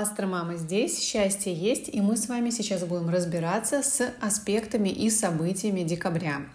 Астромама 0.00 0.56
здесь, 0.56 0.98
счастье 0.98 1.52
есть, 1.52 1.90
и 1.92 2.00
мы 2.00 2.16
с 2.16 2.26
вами 2.26 2.48
сейчас 2.48 2.82
будем 2.82 3.10
разбираться 3.10 3.82
с 3.82 4.10
аспектами 4.22 4.88
и 4.88 5.10
событиями 5.10 5.82
декабря. 5.82 6.46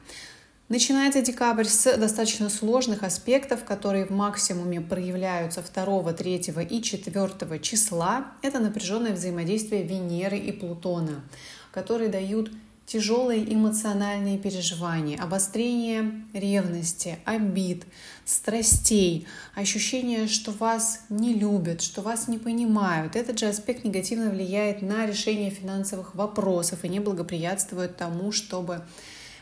Начинается 0.69 1.21
декабрь 1.21 1.65
с 1.65 1.95
достаточно 1.97 2.49
сложных 2.49 3.03
аспектов, 3.03 3.63
которые 3.63 4.07
в 4.07 4.09
максимуме 4.09 4.81
проявляются 4.81 5.61
2, 5.61 6.13
3 6.13 6.35
и 6.35 6.81
4 6.81 7.59
числа. 7.59 8.31
Это 8.41 8.57
напряженное 8.57 9.13
взаимодействие 9.13 9.83
Венеры 9.83 10.39
и 10.39 10.51
Плутона, 10.51 11.21
которые 11.71 12.09
дают 12.09 12.49
тяжелые 12.87 13.53
эмоциональные 13.53 14.37
переживания, 14.37 15.21
обострение 15.21 16.23
ревности, 16.33 17.19
обид, 17.25 17.83
страстей, 18.23 19.27
ощущение, 19.53 20.27
что 20.27 20.51
вас 20.51 21.01
не 21.09 21.33
любят, 21.33 21.81
что 21.81 22.01
вас 22.01 22.29
не 22.29 22.37
понимают. 22.37 23.17
Этот 23.17 23.37
же 23.37 23.47
аспект 23.47 23.83
негативно 23.83 24.29
влияет 24.29 24.81
на 24.81 25.05
решение 25.05 25.49
финансовых 25.49 26.15
вопросов 26.15 26.85
и 26.85 26.89
не 26.89 27.01
благоприятствует 27.01 27.97
тому, 27.97 28.31
чтобы 28.31 28.85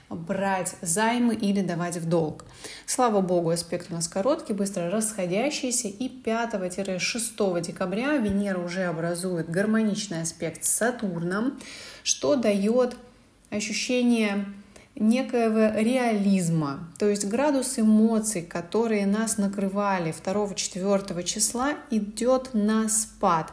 брать 0.09 0.75
займы 0.81 1.35
или 1.35 1.61
давать 1.61 1.97
в 1.97 2.09
долг. 2.09 2.45
Слава 2.87 3.21
богу, 3.21 3.51
аспект 3.51 3.91
у 3.91 3.93
нас 3.93 4.07
короткий, 4.07 4.53
быстро 4.53 4.89
расходящийся, 4.89 5.87
и 5.87 6.09
5-6 6.09 7.61
декабря 7.61 8.17
Венера 8.17 8.59
уже 8.59 8.85
образует 8.85 9.49
гармоничный 9.49 10.21
аспект 10.21 10.63
с 10.63 10.69
Сатурном, 10.69 11.59
что 12.03 12.35
дает 12.35 12.95
ощущение 13.49 14.45
некоего 14.95 15.77
реализма, 15.77 16.87
то 16.97 17.09
есть 17.09 17.25
градус 17.25 17.77
эмоций, 17.77 18.41
которые 18.41 19.05
нас 19.05 19.37
накрывали 19.37 20.13
2-4 20.13 21.23
числа, 21.23 21.73
идет 21.91 22.51
на 22.53 22.87
спад. 22.87 23.51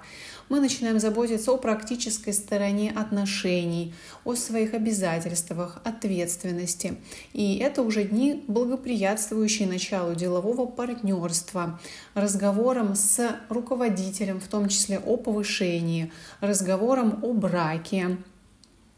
Мы 0.49 0.61
начинаем 0.61 1.01
заботиться 1.01 1.51
о 1.51 1.57
практической 1.57 2.33
стороне 2.33 2.93
отношений, 2.95 3.95
о 4.25 4.35
своих 4.35 4.75
обязательствах, 4.75 5.81
ответственности. 5.83 6.97
И 7.33 7.57
это 7.57 7.83
уже 7.83 8.05
дни, 8.05 8.45
благоприятствующие 8.47 9.67
началу 9.67 10.15
делового 10.15 10.67
партнерства, 10.67 11.81
разговорам 12.15 12.95
с 12.95 13.35
руководителем, 13.49 14.41
в 14.41 14.47
том 14.47 14.69
числе 14.69 14.99
о 14.99 15.17
повышении, 15.17 16.13
разговорам 16.41 17.21
о 17.23 17.33
браке, 17.33 18.19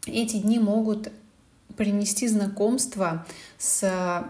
эти 0.05 0.37
дни 0.37 0.59
могут 0.59 1.11
принести 1.75 2.27
знакомство 2.27 3.25
с 3.57 4.25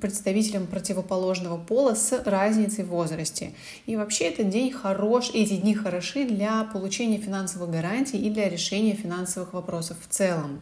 представителем 0.00 0.66
противоположного 0.66 1.58
пола 1.58 1.94
с 1.94 2.22
разницей 2.24 2.84
в 2.84 2.88
возрасте. 2.88 3.52
И 3.86 3.96
вообще 3.96 4.26
этот 4.26 4.48
день 4.48 4.70
хорош, 4.70 5.30
эти 5.34 5.56
дни 5.56 5.74
хороши 5.74 6.24
для 6.24 6.64
получения 6.64 7.18
финансовых 7.18 7.70
гарантий 7.70 8.18
и 8.18 8.30
для 8.30 8.48
решения 8.48 8.94
финансовых 8.94 9.52
вопросов 9.52 9.96
в 10.00 10.12
целом. 10.12 10.60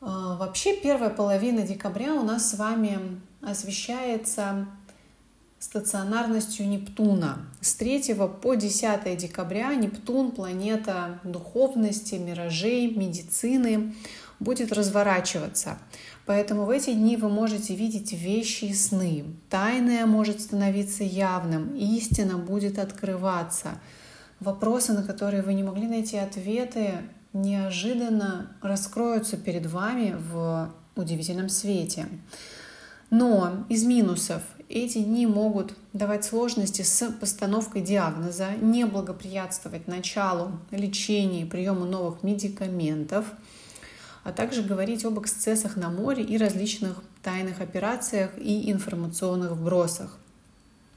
А, 0.00 0.36
вообще 0.36 0.76
первая 0.76 1.10
половина 1.10 1.62
декабря 1.62 2.14
у 2.14 2.24
нас 2.24 2.50
с 2.50 2.54
вами 2.58 2.98
освещается 3.40 4.66
стационарностью 5.58 6.68
Нептуна. 6.68 7.46
С 7.60 7.74
3 7.74 8.14
по 8.42 8.54
10 8.54 9.16
декабря 9.16 9.74
Нептун, 9.74 10.30
планета 10.32 11.20
духовности, 11.24 12.16
миражей, 12.16 12.94
медицины, 12.94 13.94
будет 14.40 14.72
разворачиваться. 14.72 15.78
Поэтому 16.26 16.64
в 16.64 16.70
эти 16.70 16.92
дни 16.92 17.16
вы 17.16 17.28
можете 17.28 17.74
видеть 17.74 18.12
вещи 18.12 18.66
и 18.66 18.74
сны. 18.74 19.24
Тайное 19.50 20.06
может 20.06 20.40
становиться 20.40 21.04
явным, 21.04 21.74
истина 21.76 22.38
будет 22.38 22.78
открываться. 22.78 23.80
Вопросы, 24.40 24.92
на 24.92 25.02
которые 25.02 25.42
вы 25.42 25.54
не 25.54 25.62
могли 25.62 25.86
найти 25.86 26.16
ответы, 26.16 26.94
неожиданно 27.32 28.56
раскроются 28.60 29.36
перед 29.36 29.66
вами 29.66 30.16
в 30.30 30.72
удивительном 30.96 31.48
свете. 31.48 32.06
Но 33.10 33.64
из 33.68 33.84
минусов 33.84 34.42
эти 34.68 34.98
дни 34.98 35.26
могут 35.26 35.74
давать 35.92 36.24
сложности 36.24 36.82
с 36.82 37.10
постановкой 37.20 37.82
диагноза, 37.82 38.50
не 38.60 38.84
благоприятствовать 38.84 39.88
началу 39.88 40.52
лечения 40.70 41.42
и 41.42 41.44
приему 41.44 41.84
новых 41.84 42.22
медикаментов, 42.22 43.26
а 44.22 44.32
также 44.32 44.62
говорить 44.62 45.04
об 45.04 45.20
эксцессах 45.20 45.76
на 45.76 45.90
море 45.90 46.22
и 46.22 46.38
различных 46.38 47.02
тайных 47.22 47.60
операциях 47.60 48.30
и 48.38 48.70
информационных 48.70 49.52
вбросах. 49.52 50.18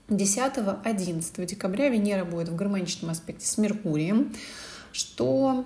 10-11 0.10 1.46
декабря 1.46 1.90
Венера 1.90 2.24
будет 2.24 2.50
в 2.50 2.56
гармоничном 2.56 3.12
аспекте 3.12 3.46
с 3.46 3.58
Меркурием, 3.58 4.34
что 4.94 5.66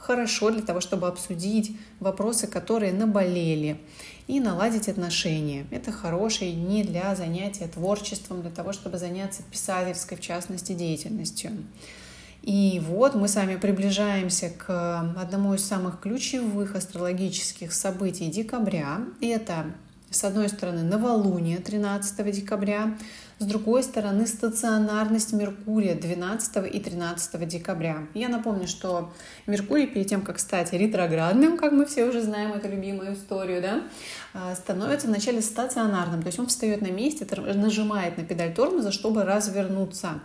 хорошо 0.00 0.50
для 0.50 0.62
того, 0.62 0.80
чтобы 0.80 1.06
обсудить 1.06 1.76
вопросы, 2.00 2.46
которые 2.46 2.92
наболели, 2.92 3.78
и 4.30 4.38
наладить 4.38 4.88
отношения. 4.88 5.66
Это 5.72 5.90
хорошие 5.90 6.52
дни 6.52 6.84
для 6.84 7.16
занятия 7.16 7.66
творчеством, 7.66 8.42
для 8.42 8.50
того, 8.52 8.72
чтобы 8.72 8.96
заняться 8.96 9.42
писательской, 9.42 10.16
в 10.16 10.20
частности, 10.20 10.72
деятельностью. 10.72 11.50
И 12.42 12.80
вот 12.86 13.16
мы 13.16 13.26
с 13.26 13.34
вами 13.34 13.56
приближаемся 13.56 14.50
к 14.50 15.14
одному 15.16 15.54
из 15.54 15.64
самых 15.64 16.00
ключевых 16.00 16.76
астрологических 16.76 17.72
событий 17.72 18.28
декабря. 18.28 19.00
Это, 19.20 19.66
с 20.10 20.22
одной 20.22 20.48
стороны, 20.48 20.84
новолуние 20.84 21.58
13 21.58 22.30
декабря, 22.30 22.96
с 23.40 23.44
другой 23.46 23.82
стороны, 23.82 24.26
стационарность 24.26 25.32
Меркурия 25.32 25.94
12 25.94 26.74
и 26.74 26.78
13 26.78 27.48
декабря. 27.48 28.06
Я 28.12 28.28
напомню, 28.28 28.68
что 28.68 29.14
Меркурий 29.46 29.86
перед 29.86 30.08
тем, 30.08 30.20
как 30.20 30.38
стать 30.38 30.74
ретроградным, 30.74 31.56
как 31.56 31.72
мы 31.72 31.86
все 31.86 32.04
уже 32.04 32.20
знаем 32.20 32.52
эту 32.52 32.68
любимую 32.68 33.14
историю, 33.14 33.62
да, 33.62 33.82
а, 34.34 34.54
становится 34.54 35.06
вначале 35.06 35.40
стационарным, 35.40 36.20
то 36.20 36.26
есть 36.26 36.38
он 36.38 36.48
встает 36.48 36.82
на 36.82 36.90
месте, 36.90 37.26
нажимает 37.54 38.18
на 38.18 38.24
педаль 38.24 38.52
тормоза, 38.52 38.92
чтобы 38.92 39.24
развернуться. 39.24 40.20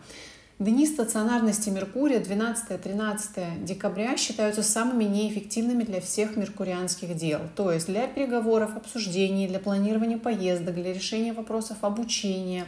Дни 0.57 0.87
стационарности 0.87 1.69
Меркурия 1.69 2.21
12-13 2.21 3.65
декабря 3.65 4.15
считаются 4.15 4.63
самыми 4.63 5.03
неэффективными 5.03 5.83
для 5.83 5.99
всех 5.99 6.37
меркурианских 6.37 7.13
дел, 7.17 7.41
то 7.57 7.73
есть 7.73 7.87
для 7.87 8.07
переговоров, 8.07 8.77
обсуждений, 8.77 9.49
для 9.49 9.59
планирования 9.59 10.17
поездок, 10.17 10.75
для 10.75 10.93
решения 10.93 11.33
вопросов 11.33 11.79
обучения, 11.81 12.67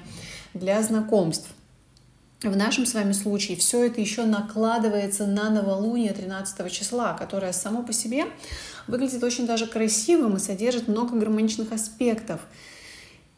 для 0.54 0.82
знакомств. 0.82 1.50
В 2.44 2.56
нашем 2.56 2.86
с 2.86 2.94
вами 2.94 3.14
случае 3.14 3.58
все 3.58 3.86
это 3.86 4.00
еще 4.00 4.24
накладывается 4.24 5.26
на 5.26 5.50
новолуние 5.50 6.14
13 6.14 6.72
числа, 6.72 7.14
которое 7.14 7.52
само 7.52 7.82
по 7.82 7.94
себе 7.94 8.26
выглядит 8.86 9.24
очень 9.24 9.48
даже 9.48 9.66
красивым 9.66 10.38
и 10.38 10.40
содержит 10.40 10.88
много 10.88 11.18
гармоничных 11.18 11.72
аспектов– 11.72 12.42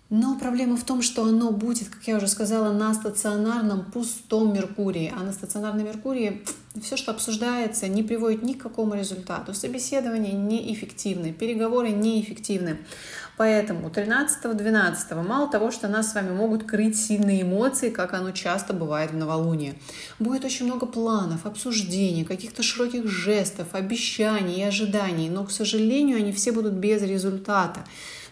но 0.09 0.40
проблема 0.40 0.75
в 0.75 0.84
том, 0.84 1.03
что 1.03 1.24
оно 1.24 1.52
будет, 1.52 1.90
как 1.90 2.08
я 2.08 2.18
уже 2.18 2.28
сказала, 2.28 2.74
на 2.74 2.96
стационарном 2.96 3.92
пустом 3.92 4.53
Меркурии. 4.53 5.14
А 5.16 5.24
на 5.24 5.31
стационарном 5.31 5.86
Меркурии 5.86 6.44
все, 6.81 6.98
что 6.98 7.12
обсуждается, 7.12 7.88
не 7.88 8.02
приводит 8.02 8.42
ни 8.42 8.53
к 8.53 8.64
какому 8.64 8.96
результату. 8.96 9.53
Собеседование 9.53 10.34
неэффективны, 10.34 11.31
переговоры 11.31 11.90
неэффективны. 11.90 12.80
Поэтому 13.40 13.88
13-12 13.88 15.26
мало 15.26 15.50
того, 15.50 15.72
что 15.72 15.88
нас 15.88 16.12
с 16.12 16.14
вами 16.14 16.32
могут 16.32 16.66
крыть 16.66 17.00
сильные 17.00 17.44
эмоции, 17.44 17.90
как 17.90 18.14
оно 18.14 18.32
часто 18.32 18.74
бывает 18.74 19.12
в 19.12 19.16
новолуние. 19.16 19.76
Будет 20.20 20.44
очень 20.44 20.66
много 20.66 20.86
планов, 20.86 21.46
обсуждений, 21.46 22.26
каких-то 22.26 22.64
широких 22.64 23.08
жестов, 23.08 23.68
обещаний 23.76 24.60
и 24.60 24.64
ожиданий, 24.64 25.30
но, 25.30 25.46
к 25.46 25.52
сожалению, 25.52 26.18
они 26.18 26.34
все 26.34 26.52
будут 26.52 26.74
без 26.74 27.02
результата. 27.02 27.86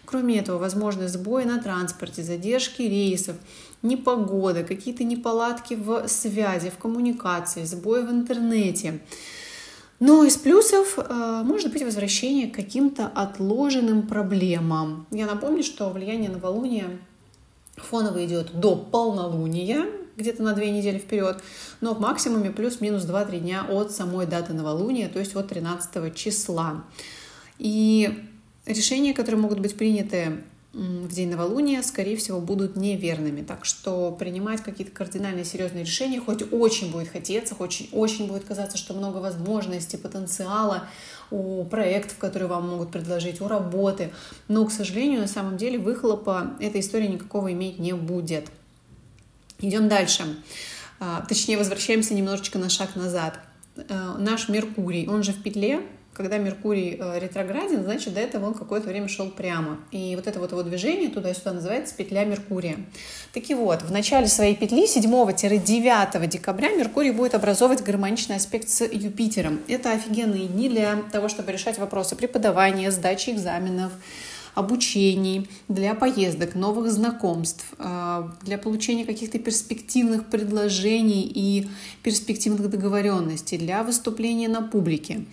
Кроме 0.04 0.40
этого, 0.40 0.58
возможны 0.58 1.08
сбои 1.08 1.44
на 1.44 1.58
транспорте, 1.58 2.22
задержки 2.22 2.82
рейсов, 2.82 3.36
непогода, 3.80 4.62
какие-то 4.62 5.04
неполадки 5.04 5.72
в 5.72 6.06
связи, 6.06 6.68
в 6.68 6.76
коммуникации, 6.76 7.64
сбои 7.64 8.02
в 8.02 8.10
интернете. 8.10 9.00
Но 10.00 10.24
из 10.24 10.36
плюсов 10.36 10.96
э, 10.96 11.42
может 11.44 11.72
быть 11.72 11.82
возвращение 11.82 12.48
к 12.48 12.54
каким-то 12.54 13.06
отложенным 13.06 14.06
проблемам. 14.06 15.06
Я 15.10 15.26
напомню, 15.26 15.64
что 15.64 15.90
влияние 15.90 16.30
новолуния 16.30 16.86
фоново 17.76 18.24
идет 18.24 18.58
до 18.58 18.76
полнолуния, 18.76 19.86
где-то 20.16 20.42
на 20.42 20.52
две 20.52 20.70
недели 20.70 20.98
вперед, 20.98 21.42
но 21.80 21.94
в 21.94 22.00
максимуме 22.00 22.50
плюс-минус 22.50 23.04
2-3 23.04 23.40
дня 23.40 23.64
от 23.68 23.92
самой 23.92 24.26
даты 24.26 24.52
новолуния, 24.52 25.08
то 25.08 25.18
есть 25.18 25.34
от 25.34 25.48
13 25.48 26.14
числа. 26.14 26.84
И 27.58 28.24
решения, 28.66 29.14
которые 29.14 29.40
могут 29.40 29.60
быть 29.60 29.76
приняты 29.76 30.44
в 30.72 31.08
день 31.08 31.30
новолуния, 31.30 31.82
скорее 31.82 32.16
всего, 32.16 32.40
будут 32.40 32.76
неверными. 32.76 33.42
Так 33.42 33.64
что 33.64 34.12
принимать 34.12 34.62
какие-то 34.62 34.92
кардинальные 34.92 35.44
серьезные 35.44 35.84
решения, 35.84 36.20
хоть 36.20 36.52
очень 36.52 36.92
будет 36.92 37.08
хотеться, 37.08 37.54
хоть 37.54 37.88
очень 37.92 38.28
будет 38.28 38.44
казаться, 38.44 38.76
что 38.76 38.94
много 38.94 39.16
возможностей, 39.18 39.96
потенциала 39.96 40.84
у 41.30 41.64
проектов, 41.64 42.18
которые 42.18 42.48
вам 42.48 42.68
могут 42.68 42.90
предложить, 42.90 43.40
у 43.40 43.48
работы. 43.48 44.12
Но, 44.46 44.66
к 44.66 44.72
сожалению, 44.72 45.20
на 45.20 45.26
самом 45.26 45.56
деле 45.56 45.78
выхлопа 45.78 46.54
эта 46.60 46.78
история 46.80 47.08
никакого 47.08 47.52
иметь 47.52 47.78
не 47.78 47.94
будет. 47.94 48.50
Идем 49.60 49.88
дальше. 49.88 50.36
а, 51.00 51.24
точнее, 51.28 51.58
возвращаемся 51.58 52.14
немножечко 52.14 52.58
на 52.58 52.68
шаг 52.68 52.94
назад. 52.94 53.40
Э, 53.76 54.16
наш 54.18 54.48
Меркурий, 54.48 55.06
он 55.08 55.22
же 55.22 55.32
в 55.32 55.42
петле, 55.42 55.82
когда 56.18 56.36
Меркурий 56.36 56.98
э, 57.00 57.20
ретрограден, 57.20 57.84
значит, 57.84 58.12
до 58.12 58.20
этого 58.20 58.46
он 58.46 58.54
какое-то 58.54 58.88
время 58.88 59.06
шел 59.06 59.30
прямо. 59.30 59.78
И 59.92 60.16
вот 60.16 60.26
это 60.26 60.40
вот 60.40 60.50
его 60.50 60.64
движение 60.64 61.08
туда-сюда 61.08 61.52
называется 61.52 61.94
петля 61.94 62.24
Меркурия. 62.24 62.76
Таки 63.32 63.54
вот, 63.54 63.82
в 63.82 63.92
начале 63.92 64.26
своей 64.26 64.56
петли 64.56 64.84
7-9 64.84 66.26
декабря 66.26 66.70
Меркурий 66.72 67.12
будет 67.12 67.36
образовывать 67.36 67.84
гармоничный 67.84 68.36
аспект 68.36 68.68
с 68.68 68.84
Юпитером. 68.84 69.60
Это 69.68 69.92
офигенные 69.92 70.48
дни 70.48 70.68
для 70.68 70.96
того, 71.12 71.28
чтобы 71.28 71.52
решать 71.52 71.78
вопросы 71.78 72.16
преподавания, 72.16 72.90
сдачи 72.90 73.30
экзаменов, 73.30 73.92
обучений, 74.56 75.48
для 75.68 75.94
поездок, 75.94 76.56
новых 76.56 76.90
знакомств, 76.90 77.64
э, 77.78 78.28
для 78.42 78.58
получения 78.58 79.04
каких-то 79.04 79.38
перспективных 79.38 80.26
предложений 80.26 81.30
и 81.32 81.68
перспективных 82.02 82.68
договоренностей, 82.68 83.56
для 83.56 83.84
выступления 83.84 84.48
на 84.48 84.62
публике. 84.62 85.24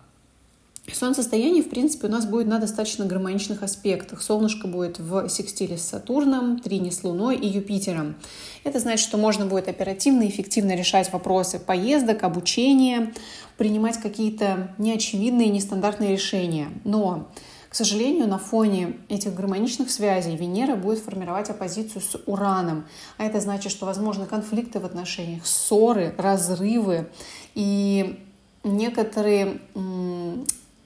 Солнцестояние, 0.92 1.62
в 1.62 1.70
принципе, 1.70 2.08
у 2.08 2.10
нас 2.10 2.26
будет 2.26 2.48
на 2.48 2.60
достаточно 2.60 3.06
гармоничных 3.06 3.62
аспектах. 3.62 4.22
Солнышко 4.22 4.68
будет 4.68 5.00
в 5.00 5.28
секстиле 5.28 5.78
с 5.78 5.84
Сатурном, 5.84 6.60
трине 6.60 6.92
с 6.92 7.04
Луной 7.04 7.36
и 7.36 7.46
Юпитером. 7.46 8.16
Это 8.64 8.80
значит, 8.80 9.06
что 9.06 9.18
можно 9.18 9.46
будет 9.46 9.68
оперативно 9.68 10.24
и 10.24 10.30
эффективно 10.30 10.76
решать 10.76 11.12
вопросы 11.12 11.60
поездок, 11.60 12.24
обучения, 12.24 13.14
принимать 13.58 13.98
какие-то 13.98 14.74
неочевидные, 14.78 15.50
нестандартные 15.50 16.14
решения. 16.14 16.70
Но 16.86 17.28
к 17.70 17.76
сожалению, 17.76 18.28
на 18.28 18.38
фоне 18.38 18.98
этих 19.10 19.34
гармоничных 19.34 19.90
связей 19.92 20.36
Венера 20.36 20.76
будет 20.76 21.00
формировать 21.00 21.50
оппозицию 21.50 22.02
с 22.02 22.18
Ураном. 22.26 22.86
А 23.18 23.26
это 23.26 23.40
значит, 23.40 23.72
что 23.72 23.86
возможны 23.86 24.26
конфликты 24.26 24.80
в 24.80 24.86
отношениях, 24.86 25.46
ссоры, 25.46 26.16
разрывы 26.18 27.10
и 27.56 28.24
некоторые 28.64 29.60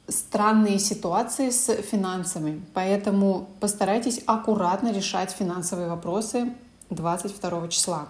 странные 0.08 0.80
ситуации 0.80 1.50
с 1.50 1.74
финансами. 1.74 2.64
Поэтому 2.74 3.50
постарайтесь 3.60 4.22
аккуратно 4.26 4.92
решать 4.92 5.32
финансовые 5.32 5.88
вопросы 5.88 6.54
22 6.90 7.68
числа. 7.70 8.08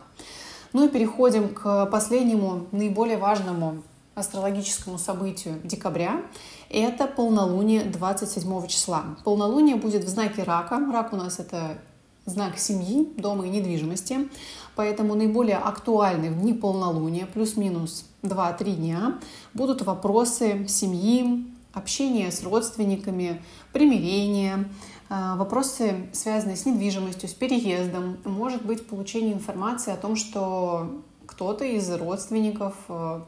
Ну 0.73 0.85
и 0.85 0.89
переходим 0.89 1.49
к 1.49 1.85
последнему, 1.87 2.67
наиболее 2.71 3.17
важному 3.17 3.83
астрологическому 4.15 4.97
событию 4.97 5.59
декабря. 5.63 6.21
Это 6.73 7.05
полнолуние 7.05 7.83
27 7.83 8.67
числа. 8.67 9.03
Полнолуние 9.25 9.75
будет 9.75 10.05
в 10.05 10.07
знаке 10.07 10.43
рака. 10.43 10.79
Рак 10.91 11.11
у 11.11 11.17
нас 11.17 11.37
это 11.37 11.77
знак 12.25 12.57
семьи, 12.57 13.11
дома 13.17 13.45
и 13.45 13.49
недвижимости. 13.49 14.29
Поэтому 14.77 15.15
наиболее 15.15 15.57
актуальны 15.57 16.29
в 16.29 16.39
дни 16.39 16.53
полнолуния, 16.53 17.25
плюс-минус 17.25 18.05
2-3 18.21 18.75
дня, 18.75 19.19
будут 19.53 19.81
вопросы 19.81 20.65
семьи, 20.69 21.45
общения 21.73 22.31
с 22.31 22.41
родственниками, 22.41 23.41
примирения, 23.73 24.69
а, 25.09 25.35
вопросы, 25.35 26.07
связанные 26.13 26.55
с 26.55 26.65
недвижимостью, 26.65 27.27
с 27.27 27.33
переездом. 27.33 28.17
Может 28.23 28.65
быть 28.65 28.87
получение 28.87 29.33
информации 29.33 29.91
о 29.91 29.97
том, 29.97 30.15
что 30.15 31.01
кто-то 31.25 31.65
из 31.65 31.91
родственников 31.91 32.75
э, 32.87 33.21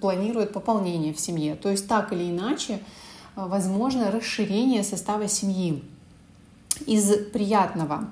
планирует 0.00 0.52
пополнение 0.52 1.12
в 1.12 1.20
семье. 1.20 1.56
То 1.56 1.70
есть 1.70 1.88
так 1.88 2.12
или 2.12 2.30
иначе 2.30 2.74
э, 2.74 2.78
возможно 3.36 4.10
расширение 4.10 4.82
состава 4.82 5.28
семьи 5.28 5.82
из 6.86 7.10
приятного. 7.32 8.10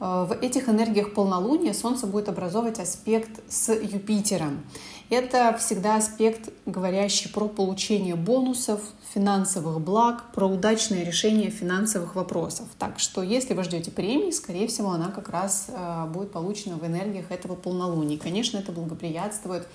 Э, 0.00 0.26
в 0.28 0.32
этих 0.40 0.68
энергиях 0.68 1.14
полнолуния 1.14 1.72
Солнце 1.72 2.06
будет 2.06 2.28
образовывать 2.28 2.78
аспект 2.78 3.40
с 3.48 3.72
Юпитером. 3.72 4.64
Это 5.10 5.54
всегда 5.58 5.96
аспект, 5.96 6.48
говорящий 6.64 7.30
про 7.30 7.46
получение 7.46 8.14
бонусов, 8.14 8.80
финансовых 9.12 9.80
благ, 9.80 10.32
про 10.32 10.46
удачное 10.46 11.04
решение 11.04 11.50
финансовых 11.50 12.16
вопросов. 12.16 12.66
Так 12.78 12.98
что 12.98 13.22
если 13.22 13.54
вы 13.54 13.62
ждете 13.62 13.90
премии, 13.90 14.30
скорее 14.30 14.66
всего, 14.66 14.90
она 14.90 15.08
как 15.08 15.28
раз 15.28 15.66
э, 15.68 16.06
будет 16.06 16.32
получена 16.32 16.76
в 16.76 16.86
энергиях 16.86 17.30
этого 17.30 17.54
полнолуния. 17.54 18.18
Конечно, 18.18 18.58
это 18.58 18.72
благоприятствует 18.72 19.68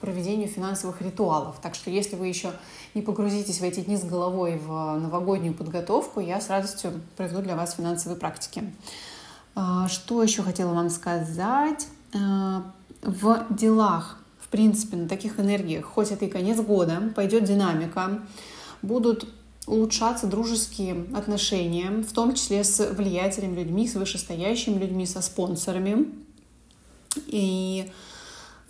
проведению 0.00 0.48
финансовых 0.48 1.02
ритуалов. 1.02 1.56
Так 1.60 1.74
что 1.74 1.90
если 1.90 2.16
вы 2.16 2.26
еще 2.26 2.52
не 2.94 3.02
погрузитесь 3.02 3.60
в 3.60 3.62
эти 3.62 3.80
дни 3.80 3.96
с 3.96 4.04
головой 4.04 4.58
в 4.58 4.98
новогоднюю 4.98 5.54
подготовку, 5.54 6.20
я 6.20 6.40
с 6.40 6.48
радостью 6.48 7.00
проведу 7.16 7.42
для 7.42 7.56
вас 7.56 7.74
финансовые 7.74 8.18
практики. 8.18 8.72
А, 9.54 9.88
что 9.88 10.22
еще 10.22 10.42
хотела 10.42 10.72
вам 10.72 10.90
сказать? 10.90 11.86
А, 12.14 12.64
в 13.02 13.46
делах, 13.50 14.18
в 14.38 14.48
принципе, 14.48 14.96
на 14.96 15.08
таких 15.08 15.38
энергиях, 15.38 15.84
хоть 15.84 16.10
это 16.10 16.24
и 16.24 16.28
конец 16.28 16.60
года, 16.60 17.12
пойдет 17.14 17.44
динамика, 17.44 18.20
будут 18.82 19.28
улучшаться 19.66 20.26
дружеские 20.26 21.06
отношения, 21.14 21.90
в 22.02 22.12
том 22.12 22.34
числе 22.34 22.64
с 22.64 22.92
влиятельными 22.92 23.60
людьми, 23.60 23.86
с 23.86 23.94
вышестоящими 23.94 24.78
людьми, 24.78 25.06
со 25.06 25.20
спонсорами. 25.22 26.08
И 27.26 27.90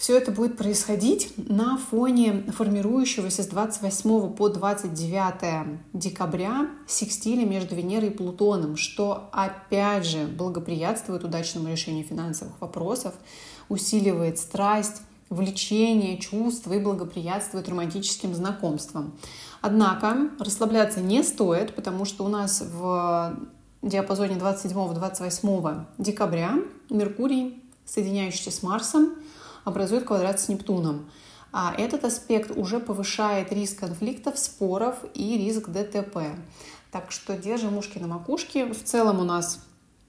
все 0.01 0.17
это 0.17 0.33
будет 0.33 0.57
происходить 0.57 1.35
на 1.37 1.77
фоне 1.77 2.51
формирующегося 2.57 3.43
с 3.43 3.47
28 3.49 4.33
по 4.33 4.49
29 4.49 5.79
декабря 5.93 6.71
секстиля 6.89 7.45
между 7.45 7.75
Венерой 7.75 8.09
и 8.09 8.13
Плутоном, 8.15 8.79
что 8.79 9.29
опять 9.31 10.07
же 10.07 10.25
благоприятствует 10.25 11.23
удачному 11.23 11.69
решению 11.69 12.07
финансовых 12.07 12.59
вопросов, 12.63 13.13
усиливает 13.69 14.39
страсть, 14.39 15.03
влечение, 15.29 16.17
чувства 16.17 16.73
и 16.73 16.79
благоприятствует 16.79 17.69
романтическим 17.69 18.35
знакомствам. 18.35 19.13
Однако 19.61 20.31
расслабляться 20.39 21.03
не 21.03 21.23
стоит, 21.23 21.75
потому 21.75 22.07
что 22.07 22.25
у 22.25 22.29
нас 22.29 22.63
в 22.63 23.39
диапазоне 23.83 24.37
27-28 24.37 25.85
декабря 25.99 26.55
Меркурий, 26.89 27.63
соединяющийся 27.85 28.51
с 28.51 28.63
Марсом, 28.63 29.11
образует 29.65 30.05
квадрат 30.05 30.41
с 30.41 30.49
Нептуном. 30.49 31.11
А 31.53 31.75
этот 31.77 32.05
аспект 32.05 32.51
уже 32.57 32.79
повышает 32.79 33.53
риск 33.53 33.81
конфликтов, 33.81 34.39
споров 34.39 34.97
и 35.15 35.37
риск 35.37 35.69
ДТП. 35.69 36.19
Так 36.93 37.11
что 37.11 37.37
держим 37.37 37.77
ушки 37.77 37.99
на 37.99 38.07
макушке. 38.07 38.67
В 38.67 38.85
целом 38.85 39.21
у 39.21 39.25
нас 39.25 39.61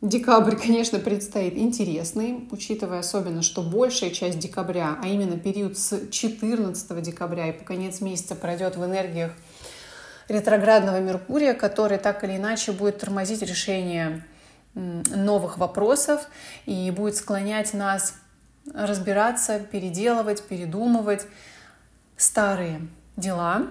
Декабрь, 0.02 0.56
конечно, 0.56 0.98
предстоит 0.98 1.56
интересный, 1.56 2.48
учитывая 2.50 3.00
особенно, 3.00 3.44
что 3.44 3.62
большая 3.62 4.10
часть 4.10 4.40
декабря, 4.40 4.98
а 5.00 5.08
именно 5.08 5.38
период 5.38 5.78
с 5.78 6.10
14 6.10 7.02
декабря 7.04 7.50
и 7.50 7.52
по 7.52 7.64
конец 7.64 8.02
месяца 8.02 8.36
пройдет 8.36 8.78
в 8.78 8.84
энергиях 8.84 9.32
ретроградного 10.28 11.00
Меркурия, 11.00 11.54
который 11.54 12.00
так 12.00 12.24
или 12.24 12.38
иначе 12.38 12.72
будет 12.72 12.98
тормозить 12.98 13.44
решение 13.44 14.26
новых 14.74 15.60
вопросов 15.60 16.28
и 16.66 16.90
будет 16.90 17.16
склонять 17.16 17.76
нас 17.76 18.16
разбираться, 18.74 19.60
переделывать, 19.60 20.44
передумывать 20.48 21.28
старые 22.18 22.88
дела. 23.18 23.68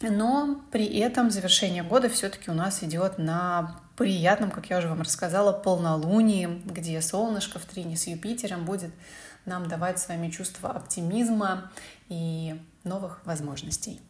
Но 0.00 0.62
при 0.70 0.86
этом 0.98 1.30
завершение 1.30 1.82
года 1.82 2.08
все-таки 2.08 2.50
у 2.50 2.54
нас 2.54 2.82
идет 2.84 3.18
на 3.18 3.80
приятном, 3.96 4.50
как 4.50 4.70
я 4.70 4.78
уже 4.78 4.88
вам 4.88 5.00
рассказала, 5.00 5.52
полнолунии, 5.52 6.62
где 6.64 7.00
солнышко 7.02 7.58
в 7.58 7.64
трине 7.64 7.96
с 7.96 8.06
Юпитером 8.06 8.64
будет 8.64 8.92
нам 9.44 9.66
давать 9.66 9.98
с 9.98 10.08
вами 10.08 10.30
чувство 10.30 10.70
оптимизма 10.70 11.72
и 12.08 12.60
новых 12.84 13.24
возможностей. 13.26 14.00